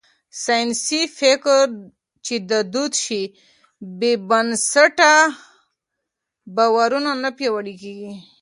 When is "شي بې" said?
3.03-4.11